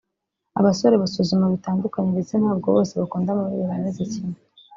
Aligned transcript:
Abasore 0.59 0.95
basuzuma 1.03 1.45
bitandukanye 1.53 2.09
ndetse 2.15 2.33
ntabwo 2.41 2.67
bose 2.75 2.93
bakunda 3.01 3.29
amabere 3.31 3.71
ameze 3.77 4.01
kimwe 4.11 4.37